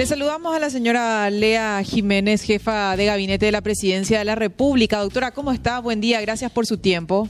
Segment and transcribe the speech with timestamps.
[0.00, 4.34] Le saludamos a la señora Lea Jiménez, jefa de gabinete de la Presidencia de la
[4.34, 4.98] República.
[5.00, 5.78] Doctora, ¿cómo está?
[5.78, 7.28] Buen día, gracias por su tiempo.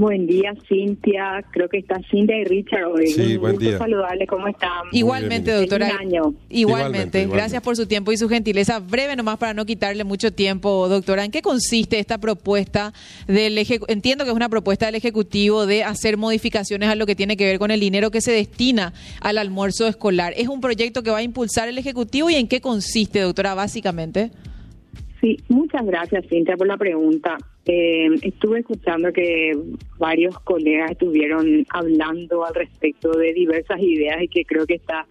[0.00, 1.44] Buen día, Cintia.
[1.50, 3.08] Creo que está Cintia y Richard hoy.
[3.08, 3.76] Sí, Un buen gusto día.
[3.78, 4.26] saludarle.
[4.26, 4.70] ¿Cómo están?
[4.92, 5.88] Igualmente, Feliz doctora.
[5.88, 5.98] año.
[6.00, 6.38] Igualmente.
[6.48, 7.26] Igualmente, igualmente.
[7.36, 8.78] Gracias por su tiempo y su gentileza.
[8.78, 11.26] Breve nomás para no quitarle mucho tiempo, doctora.
[11.26, 12.94] ¿En qué consiste esta propuesta
[13.26, 17.14] del Eje- Entiendo que es una propuesta del Ejecutivo de hacer modificaciones a lo que
[17.14, 20.32] tiene que ver con el dinero que se destina al almuerzo escolar.
[20.34, 24.30] ¿Es un proyecto que va a impulsar el Ejecutivo y en qué consiste, doctora, básicamente?
[25.20, 27.36] Sí, muchas gracias, Cintia, por la pregunta.
[27.66, 29.52] Eh, estuve escuchando que
[29.98, 35.06] varios colegas estuvieron hablando al respecto de diversas ideas y que creo que está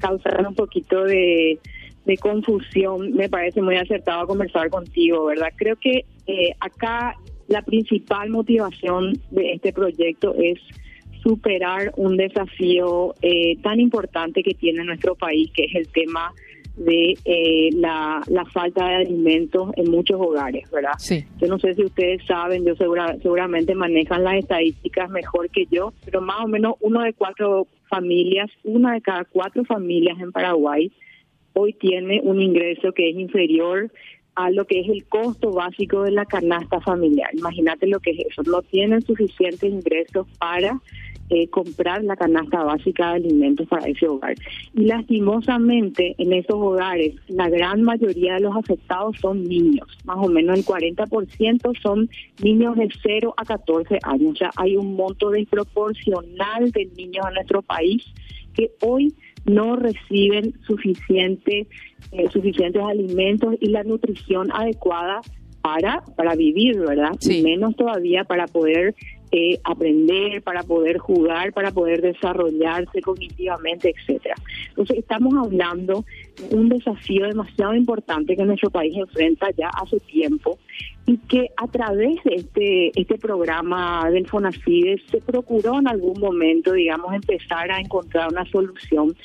[0.00, 1.58] causando un poquito de,
[2.04, 3.12] de confusión.
[3.12, 5.52] Me parece muy acertado conversar contigo, ¿verdad?
[5.56, 10.58] Creo que eh, acá la principal motivación de este proyecto es
[11.22, 16.32] superar un desafío eh, tan importante que tiene nuestro país, que es el tema
[16.76, 20.94] de eh, la, la falta de alimentos en muchos hogares, ¿verdad?
[20.98, 21.24] Sí.
[21.40, 25.92] Yo no sé si ustedes saben, yo segura, seguramente manejan las estadísticas mejor que yo,
[26.04, 30.90] pero más o menos uno de cuatro familias, una de cada cuatro familias en Paraguay
[31.54, 33.90] hoy tiene un ingreso que es inferior
[34.34, 37.30] a lo que es el costo básico de la canasta familiar.
[37.34, 38.42] Imagínate lo que es eso.
[38.42, 40.80] No tienen suficientes ingresos para
[41.30, 44.34] eh, comprar la canasta básica de alimentos para ese hogar.
[44.74, 50.28] Y lastimosamente en esos hogares la gran mayoría de los afectados son niños, más o
[50.28, 52.10] menos el 40% son
[52.42, 54.32] niños de 0 a 14 años.
[54.32, 58.04] O sea, hay un monto desproporcional de niños en nuestro país
[58.54, 59.14] que hoy
[59.46, 61.66] no reciben suficiente,
[62.12, 65.20] eh, suficientes alimentos y la nutrición adecuada
[65.62, 67.12] para, para vivir, ¿verdad?
[67.20, 67.38] Sí.
[67.38, 68.94] Y menos todavía para poder
[69.36, 74.36] eh, aprender, para poder jugar, para poder desarrollarse cognitivamente, etcétera.
[74.68, 76.04] Entonces estamos hablando
[76.48, 80.56] de un desafío demasiado importante que nuestro país enfrenta ya hace tiempo
[81.06, 86.72] y que a través de este este programa del FONACIDE se procuró en algún momento,
[86.72, 89.16] digamos, empezar a encontrar una solución.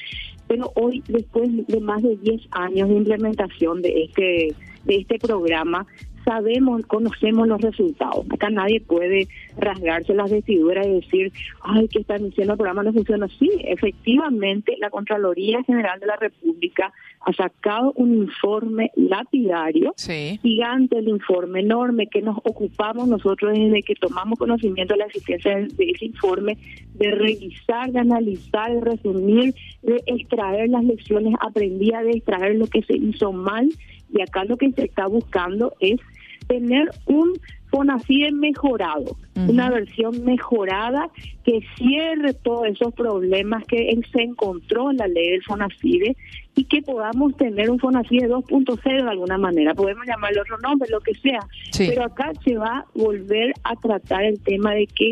[0.47, 4.55] Pero hoy, después de más de 10 años de implementación de este
[4.85, 5.85] de este programa,
[6.29, 8.23] sabemos, conocemos los resultados.
[8.29, 11.31] Acá nadie puede rasgarse las vestiduras y decir,
[11.61, 13.27] ay, que están diciendo el programa no funciona.
[13.39, 20.39] Sí, efectivamente, la Contraloría General de la República ha sacado un informe lapidario Sí.
[20.43, 25.57] gigante el informe enorme que nos ocupamos nosotros desde que tomamos conocimiento de la existencia
[25.57, 26.57] de, de ese informe,
[26.93, 32.83] de revisar, de analizar, de resumir, de extraer las lecciones aprendidas, de extraer lo que
[32.83, 33.67] se hizo mal
[34.11, 35.99] y acá lo que se está buscando es
[36.47, 37.33] tener un
[37.71, 41.09] FONACIDE mejorado, una versión mejorada
[41.43, 46.17] que cierre todos esos problemas que se encontró en la ley del FONACIDE
[46.55, 49.75] y que podamos tener un FONACIDE 2.0 de alguna manera.
[49.75, 51.39] Podemos llamarle otro nombre, lo que sea.
[51.71, 51.85] Sí.
[51.89, 55.11] Pero acá se va a volver a tratar el tema de que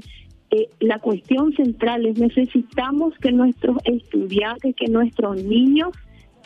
[0.50, 5.90] eh, la cuestión central es necesitamos que nuestros estudiantes, que nuestros niños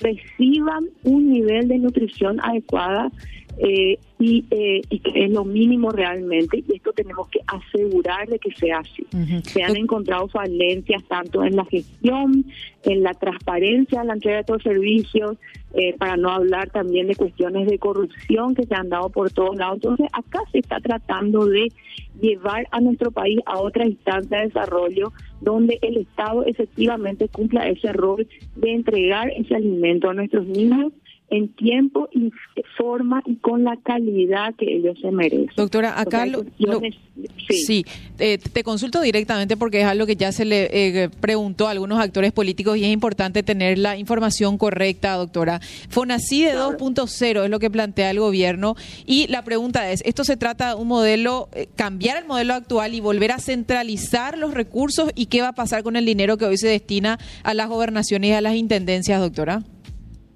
[0.02, 3.12] reciban un nivel de nutrición adecuada
[3.58, 8.40] eh, y, eh, y que es lo mínimo realmente y esto tenemos que asegurar de
[8.40, 9.06] que sea así.
[9.44, 12.46] Se han encontrado falencias tanto en la gestión,
[12.84, 15.38] en la transparencia, en la entrega de estos servicios,
[15.74, 19.56] eh, para no hablar también de cuestiones de corrupción que se han dado por todos
[19.56, 19.76] lados.
[19.76, 21.72] Entonces, acá se está tratando de
[22.20, 27.92] llevar a nuestro país a otra instancia de desarrollo donde el Estado efectivamente cumpla ese
[27.94, 30.94] rol de entregar ese alimento a nuestros niños
[31.32, 32.30] en tiempo y
[32.78, 35.50] forma y con la calidad que ellos se merecen.
[35.56, 37.54] Doctora, acá hay lo, cuestiones- lo- sí.
[37.66, 37.86] sí,
[38.20, 42.00] eh, te consulto directamente porque es algo que ya se le eh, preguntó a algunos
[42.00, 45.60] actores políticos y es importante tener la información correcta, doctora.
[45.90, 46.78] FONACIDE Claro.
[46.78, 48.76] 2.0 es lo que plantea el gobierno
[49.06, 52.94] y la pregunta es, ¿esto se trata de un modelo, eh, cambiar el modelo actual
[52.94, 56.46] y volver a centralizar los recursos y qué va a pasar con el dinero que
[56.46, 59.64] hoy se destina a las gobernaciones y a las intendencias, doctora?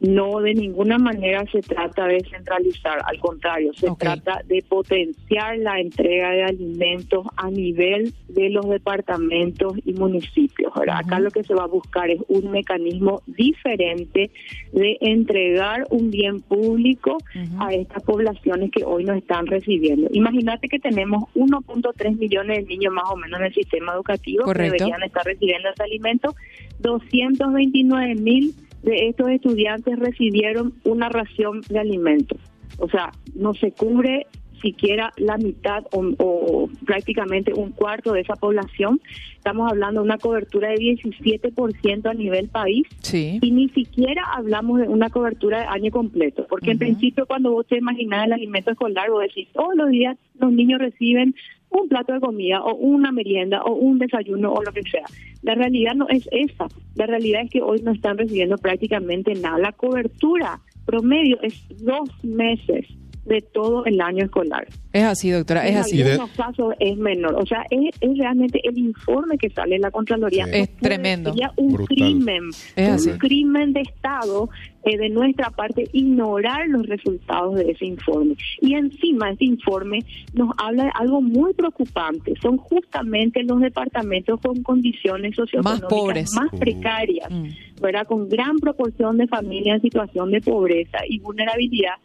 [0.01, 5.79] No, de ninguna manera se trata de centralizar, al contrario, se trata de potenciar la
[5.79, 10.73] entrega de alimentos a nivel de los departamentos y municipios.
[10.75, 14.31] Acá lo que se va a buscar es un mecanismo diferente
[14.73, 17.17] de entregar un bien público
[17.59, 20.09] a estas poblaciones que hoy no están recibiendo.
[20.11, 24.73] Imagínate que tenemos 1.3 millones de niños más o menos en el sistema educativo Correcto.
[24.73, 26.35] que deberían estar recibiendo ese alimento,
[26.79, 28.53] 229 mil
[28.85, 32.40] de estos estudiantes recibieron una ración de alimentos.
[32.78, 34.28] O sea, no se cubre
[34.61, 39.02] siquiera la mitad o, prácticamente un cuarto de esa población.
[39.35, 44.88] Estamos hablando de una cobertura de 17% a nivel país y ni siquiera hablamos de
[44.88, 49.09] una cobertura de año completo, porque en principio cuando vos te imaginas el alimento escolar,
[49.11, 51.35] vos decís, todos los días los niños reciben
[51.75, 55.05] un plato de comida o una merienda o un desayuno o lo que sea.
[55.41, 56.67] La realidad no es esa.
[56.95, 59.59] La realidad es que hoy no están recibiendo prácticamente nada.
[59.59, 62.85] La cobertura promedio es dos meses
[63.25, 64.67] de todo el año escolar.
[64.93, 66.01] Es así, doctora, es así.
[66.01, 67.35] En algunos casos es menor.
[67.35, 70.45] O sea, es, realmente el informe que sale en la Contraloría.
[70.45, 71.31] Es tremendo.
[71.31, 72.43] Sería un crimen,
[72.77, 74.49] un crimen de Estado
[74.83, 78.35] eh, de nuestra parte ignorar los resultados de ese informe.
[78.61, 79.99] Y encima ese informe
[80.33, 82.33] nos habla de algo muy preocupante.
[82.41, 86.33] Son justamente los departamentos con condiciones socioeconómicas más, pobres.
[86.35, 87.81] más precarias, mm.
[87.81, 88.07] ¿verdad?
[88.07, 91.95] con gran proporción de familias en situación de pobreza y vulnerabilidad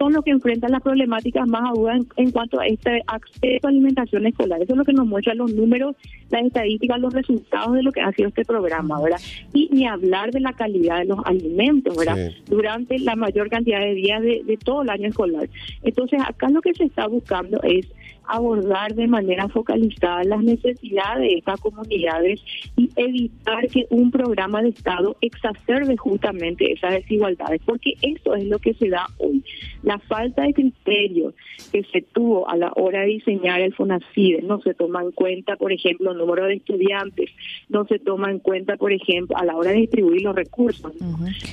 [0.00, 4.26] son los que enfrentan las problemáticas más agudas en, cuanto a este acceso a alimentación
[4.26, 4.62] escolar.
[4.62, 5.94] Eso es lo que nos muestran los números,
[6.30, 9.20] las estadísticas, los resultados de lo que ha sido este programa, ¿verdad?
[9.52, 12.30] Y ni hablar de la calidad de los alimentos, ¿verdad?
[12.46, 15.50] Durante la mayor cantidad de días de, de todo el año escolar.
[15.82, 17.86] Entonces, acá lo que se está buscando es
[18.30, 22.40] abordar de manera focalizada las necesidades de estas comunidades
[22.76, 28.58] y evitar que un programa de Estado exacerbe justamente esas desigualdades, porque eso es lo
[28.58, 29.42] que se da hoy.
[29.82, 31.34] La falta de criterios
[31.72, 35.56] que se tuvo a la hora de diseñar el FONACIDE, no se toma en cuenta,
[35.56, 37.30] por ejemplo, el número de estudiantes,
[37.68, 40.92] no se toma en cuenta, por ejemplo, a la hora de distribuir los recursos,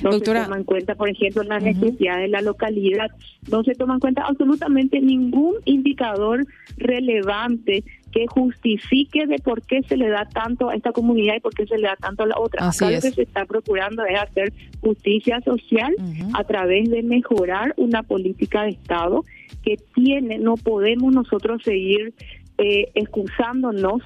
[0.03, 3.11] no se toma en cuenta, por ejemplo, las necesidades de la localidad,
[3.49, 6.45] no se toma en cuenta absolutamente ningún indicador
[6.77, 7.83] relevante
[8.17, 11.67] que justifique de por qué se le da tanto a esta comunidad y por qué
[11.67, 12.67] se le da tanto a la otra.
[12.67, 15.93] Acá lo que se está procurando es hacer justicia social
[16.33, 19.23] a través de mejorar una política de Estado
[19.63, 22.15] que tiene, no podemos nosotros seguir
[22.57, 24.01] eh, excusándonos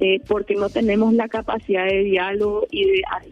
[0.00, 2.84] eh, porque no tenemos la capacidad de diálogo y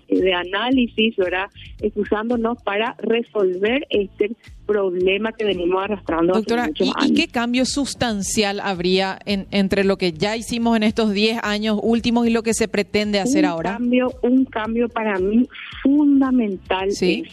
[0.09, 1.47] de, análisis, ¿verdad?
[1.81, 4.33] Excusándonos para resolver este
[4.67, 9.85] problema que venimos arrastrando Doctora, hace muchos ¿y, ¿y qué cambio sustancial habría en, entre
[9.85, 13.45] lo que ya hicimos en estos 10 años últimos y lo que se pretende hacer
[13.45, 13.73] un ahora?
[13.75, 15.47] Cambio, un cambio para mí
[15.83, 17.25] fundamental ¿Sí?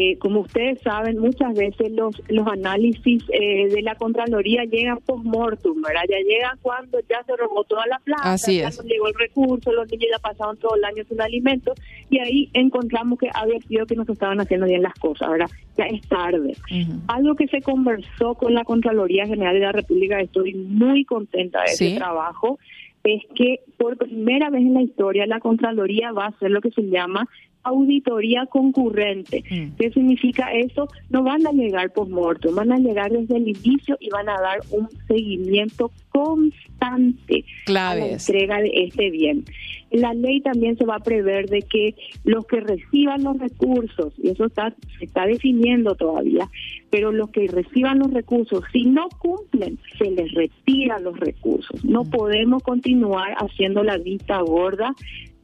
[0.00, 5.82] Eh, como ustedes saben, muchas veces los, los análisis eh, de la Contraloría llegan post-mortem,
[5.82, 6.02] ¿verdad?
[6.08, 9.90] Ya llegan cuando ya se robó toda la plata, ya no llegó el recurso, los
[9.90, 11.76] niños ya pasaron todo el año sin alimentos,
[12.10, 15.50] y ahí encontramos que había sido que nos estaban haciendo bien las cosas, ¿verdad?
[15.76, 16.54] Ya es tarde.
[17.08, 21.72] Algo que se conversó con la Contraloría General de la República, estoy muy contenta de
[21.72, 22.60] ese trabajo,
[23.02, 26.70] es que por primera vez en la historia la Contraloría va a hacer lo que
[26.70, 27.26] se llama
[27.62, 29.44] auditoría concurrente.
[29.50, 29.76] Mm.
[29.78, 30.88] ¿Qué significa eso?
[31.10, 34.40] No van a llegar por muerto, van a llegar desde el inicio y van a
[34.40, 39.44] dar un seguimiento constante a la entrega de este bien.
[39.90, 41.94] La ley también se va a prever de que
[42.24, 46.48] los que reciban los recursos, y eso está, se está definiendo todavía,
[46.90, 51.84] pero los que reciban los recursos, si no cumplen, se les retiran los recursos.
[51.84, 52.10] No mm.
[52.10, 54.94] podemos continuar haciendo la vista gorda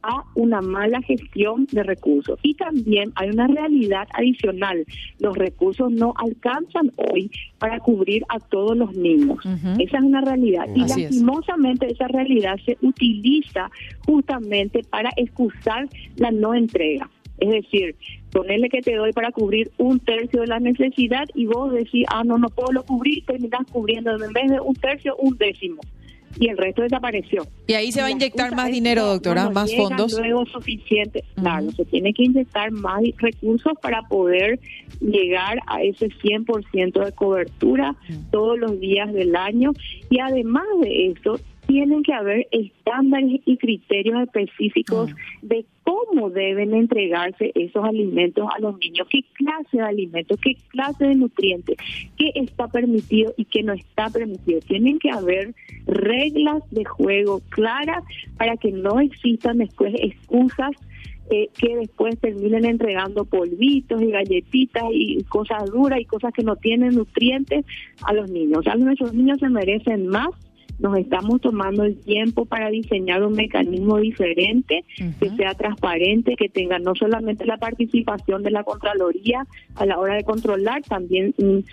[0.05, 2.39] a una mala gestión de recursos.
[2.43, 4.85] Y también hay una realidad adicional.
[5.19, 9.39] Los recursos no alcanzan hoy para cubrir a todos los niños.
[9.79, 10.67] Esa es una realidad.
[10.75, 13.69] Y lastimosamente esa realidad se utiliza
[14.05, 15.87] justamente para excusar
[16.17, 17.09] la no entrega.
[17.37, 17.95] Es decir,
[18.31, 22.23] ponerle que te doy para cubrir un tercio de la necesidad y vos decís, ah,
[22.23, 25.81] no, no puedo lo cubrir, terminas cubriendo en vez de un tercio, un décimo
[26.39, 27.45] y el resto desapareció.
[27.67, 30.17] Y ahí se va a inyectar más dinero, doctora, más fondos.
[30.19, 34.59] Luego suficiente, claro, se tiene que inyectar más recursos para poder
[34.99, 37.95] llegar a ese 100% de cobertura
[38.31, 39.71] todos los días del año
[40.09, 47.51] y además de eso tienen que haber estándares y criterios específicos de cómo deben entregarse
[47.55, 51.77] esos alimentos a los niños, qué clase de alimentos, qué clase de nutrientes,
[52.17, 54.59] qué está permitido y qué no está permitido.
[54.61, 55.53] Tienen que haber
[55.85, 58.03] reglas de juego claras
[58.37, 60.71] para que no existan después excusas
[61.31, 66.55] eh, que después terminen entregando polvitos y galletitas y cosas duras y cosas que no
[66.55, 67.65] tienen nutrientes
[68.03, 68.59] a los niños.
[68.59, 70.29] O sea, nuestros niños se merecen más
[70.79, 74.83] nos estamos tomando el tiempo para diseñar un mecanismo diferente,
[75.19, 80.15] que sea transparente, que tenga no solamente la participación de la Contraloría a la hora
[80.15, 81.65] de controlar, también un,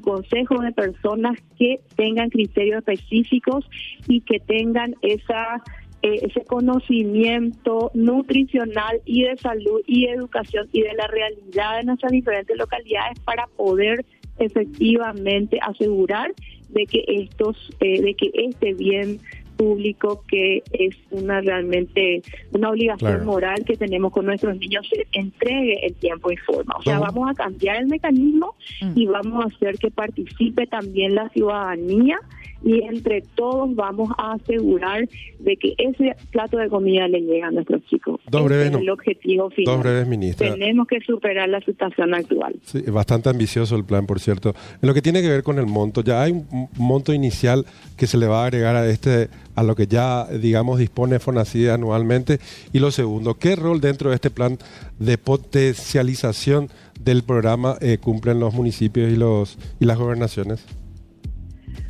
[0.00, 3.68] consejo de personas que tengan criterios específicos
[4.06, 5.62] y que tengan esa
[6.02, 12.12] eh, ese conocimiento nutricional y de salud y educación y de la realidad de nuestras
[12.12, 14.04] diferentes localidades para poder
[14.38, 16.32] efectivamente asegurar
[16.68, 19.20] de que estos, eh, de que este bien
[19.58, 22.22] público que es una realmente
[22.52, 26.76] una obligación moral que tenemos con nuestros niños se entregue el tiempo y forma.
[26.78, 28.92] O sea, vamos a cambiar el mecanismo mm.
[28.94, 32.20] y vamos a hacer que participe también la ciudadanía
[32.62, 37.50] y entre todos vamos a asegurar de que ese plato de comida le llegue a
[37.50, 38.20] nuestros chicos.
[38.30, 39.74] Dos es el objetivo final.
[39.74, 40.52] Dos breves, ministra.
[40.52, 42.56] Tenemos que superar la situación actual.
[42.62, 44.54] Sí, bastante ambicioso el plan, por cierto.
[44.82, 47.64] En lo que tiene que ver con el monto, ya hay un monto inicial
[47.96, 51.70] que se le va a agregar a este a lo que ya, digamos, dispone FONACID
[51.70, 52.38] anualmente.
[52.72, 54.56] Y lo segundo, ¿qué rol dentro de este plan
[55.00, 56.68] de potencialización
[57.00, 60.64] del programa eh, cumplen los municipios y, los, y las gobernaciones?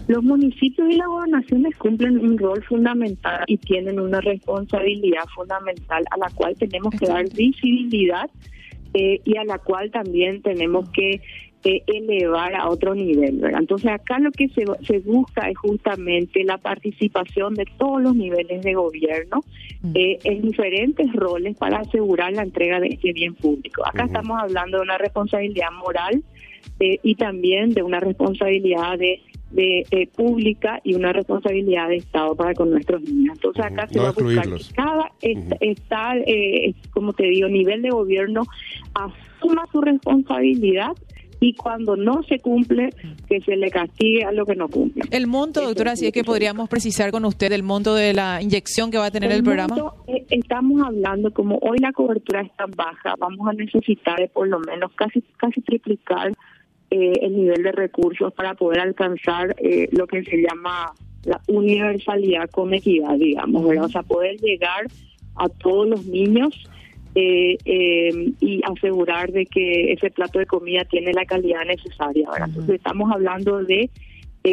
[0.09, 6.17] Los municipios y las gobernaciones cumplen un rol fundamental y tienen una responsabilidad fundamental a
[6.17, 8.31] la cual tenemos que dar visibilidad
[8.95, 11.21] eh, y a la cual también tenemos que
[11.63, 13.37] eh, elevar a otro nivel.
[13.37, 13.61] ¿verdad?
[13.61, 18.63] Entonces acá lo que se, se busca es justamente la participación de todos los niveles
[18.63, 19.41] de gobierno
[19.83, 19.91] mm.
[19.95, 23.87] eh, en diferentes roles para asegurar la entrega de este bien público.
[23.87, 26.25] Acá estamos hablando de una responsabilidad moral
[26.81, 29.21] y también de una responsabilidad de
[29.51, 33.37] de eh, pública y una responsabilidad de Estado para con nuestros niños.
[33.37, 35.13] Entonces acá se va a buscar que cada
[35.61, 38.43] está, eh, como te digo, nivel de gobierno
[38.95, 40.93] asuma su responsabilidad
[41.41, 42.91] y cuando no se cumple,
[43.29, 45.05] que se le castigue a lo que no cumple.
[45.11, 48.91] El monto, doctora, si es que podríamos precisar con usted el monto de la inyección
[48.91, 49.77] que va a tener el, programa.
[50.09, 54.49] Eh, estamos hablando, como hoy la cobertura es tan baja, vamos a necesitar de por
[54.49, 56.33] lo menos casi, casi triplicar
[56.91, 60.93] eh, el nivel de recursos para poder alcanzar eh, lo que se llama
[61.25, 63.85] la universalidad con equidad, digamos, ¿verdad?
[63.85, 64.87] O sea, poder llegar
[65.37, 66.55] a todos los niños
[67.15, 67.59] eh,
[68.41, 72.49] y asegurar de que ese plato de comida tiene la calidad necesaria, ¿verdad?
[72.49, 73.91] Entonces estamos hablando de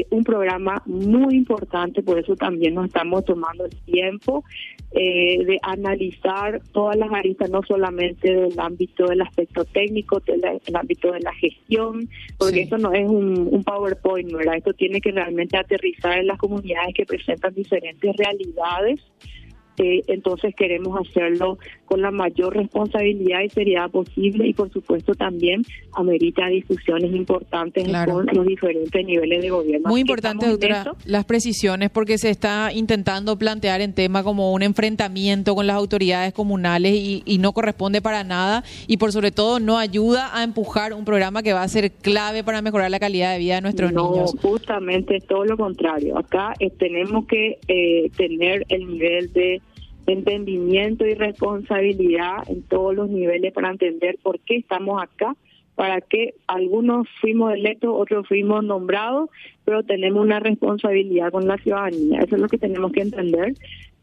[0.09, 4.43] un programa muy importante, por eso también nos estamos tomando el tiempo
[4.91, 11.11] eh, de analizar todas las aristas, no solamente del ámbito del aspecto técnico, del ámbito
[11.11, 14.57] de la gestión, porque eso no es un, un PowerPoint, ¿verdad?
[14.57, 19.01] Esto tiene que realmente aterrizar en las comunidades que presentan diferentes realidades
[19.77, 25.63] eh, entonces queremos hacerlo con la mayor responsabilidad y seriedad posible y por supuesto también
[25.93, 29.89] amerita discusiones importantes con los diferentes niveles de gobierno.
[29.89, 35.55] Muy importante, doctora, las precisiones porque se está intentando plantear en tema como un enfrentamiento
[35.55, 39.77] con las autoridades comunales y, y no corresponde para nada y por sobre todo no
[39.77, 43.39] ayuda a empujar un programa que va a ser clave para mejorar la calidad de
[43.39, 44.35] vida de nuestros niños.
[44.35, 46.17] No, justamente todo lo contrario.
[46.17, 49.61] Acá eh, tenemos que eh, tener el nivel de
[50.07, 55.35] entendimiento y responsabilidad en todos los niveles para entender por qué estamos acá,
[55.75, 59.29] para que algunos fuimos electos, otros fuimos nombrados,
[59.65, 62.19] pero tenemos una responsabilidad con la ciudadanía.
[62.19, 63.53] Eso es lo que tenemos que entender.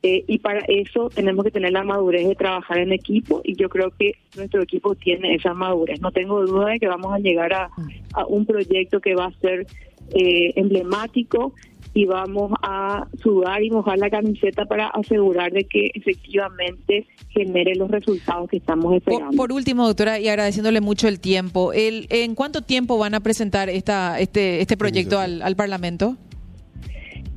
[0.04, 3.68] Eh, y para eso tenemos que tener la madurez de trabajar en equipo y yo
[3.68, 6.00] creo que nuestro equipo tiene esa madurez.
[6.00, 7.70] No tengo duda de que vamos a llegar a,
[8.14, 9.64] a un proyecto que va a ser
[10.12, 11.54] eh, emblemático
[11.94, 17.90] y vamos a sudar y mojar la camiseta para asegurar de que efectivamente genere los
[17.90, 19.36] resultados que estamos esperando.
[19.36, 23.68] Por, último, doctora, y agradeciéndole mucho el tiempo, el, ¿en cuánto tiempo van a presentar
[23.68, 26.16] esta este este proyecto al, al Parlamento?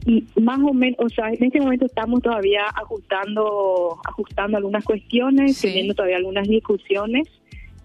[0.05, 5.59] y más o menos, o sea, en este momento estamos todavía ajustando ajustando algunas cuestiones,
[5.59, 7.27] teniendo todavía algunas discusiones,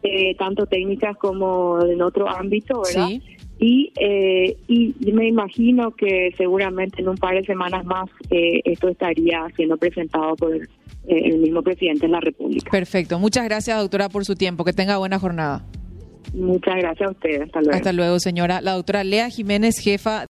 [0.02, 3.08] eh, tanto técnicas como en otro ámbito, ¿verdad?
[3.08, 3.22] Sí.
[3.62, 8.88] Y, eh, y me imagino que seguramente en un par de semanas más eh, esto
[8.88, 10.62] estaría siendo presentado por el,
[11.06, 12.70] eh, el mismo presidente de la República.
[12.70, 13.18] Perfecto.
[13.18, 14.64] Muchas gracias, doctora, por su tiempo.
[14.64, 15.66] Que tenga buena jornada.
[16.32, 17.42] Muchas gracias a usted.
[17.42, 17.76] Hasta luego.
[17.76, 18.60] Hasta luego, señora.
[18.60, 20.18] La doctora Lea Jiménez, jefa.